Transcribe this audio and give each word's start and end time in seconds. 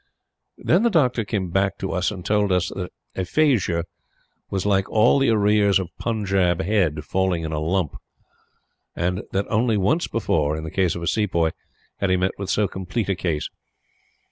Then 0.57 0.81
the 0.81 0.89
Doctor 0.89 1.23
came 1.23 1.51
back 1.51 1.77
to 1.77 1.91
us 1.91 2.09
and 2.09 2.25
told 2.25 2.51
us 2.51 2.69
that 2.69 2.91
aphasia 3.15 3.83
was 4.49 4.65
like 4.65 4.89
all 4.89 5.19
the 5.19 5.29
arrears 5.29 5.77
of 5.77 5.95
"Punjab 5.99 6.59
Head" 6.59 7.05
falling 7.05 7.43
in 7.43 7.51
a 7.51 7.59
lump; 7.59 7.95
and 8.95 9.21
that 9.31 9.45
only 9.49 9.77
once 9.77 10.07
before 10.07 10.57
in 10.57 10.63
the 10.63 10.71
case 10.71 10.95
of 10.95 11.03
a 11.03 11.07
sepoy 11.07 11.51
had 11.97 12.09
he 12.09 12.17
met 12.17 12.31
with 12.39 12.49
so 12.49 12.67
complete 12.67 13.09
a 13.09 13.15
case. 13.15 13.47